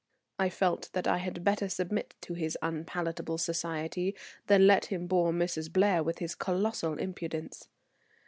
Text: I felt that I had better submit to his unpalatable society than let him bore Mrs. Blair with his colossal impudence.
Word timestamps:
I 0.39 0.49
felt 0.49 0.89
that 0.93 1.07
I 1.07 1.17
had 1.19 1.43
better 1.43 1.69
submit 1.69 2.15
to 2.21 2.33
his 2.33 2.57
unpalatable 2.63 3.37
society 3.37 4.15
than 4.47 4.65
let 4.65 4.85
him 4.85 5.05
bore 5.05 5.31
Mrs. 5.31 5.71
Blair 5.71 6.01
with 6.03 6.17
his 6.17 6.33
colossal 6.33 6.97
impudence. 6.97 7.67